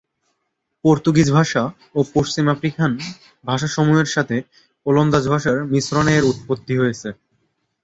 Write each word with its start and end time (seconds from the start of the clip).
Portuguese 0.85 1.27
ভাষা 1.37 1.63
ও 1.95 1.99
পশ্চিম 2.13 2.45
আফ্রিকান 2.47 2.91
ভাষাসমূহের 3.45 4.09
সাথে 4.15 4.35
ওলন্দাজ 4.85 5.25
ভাষার 5.27 5.57
মিশ্রণে 5.71 6.13
এর 6.17 6.23
উৎপত্তি 6.31 6.73
হয়েছে। 6.77 7.09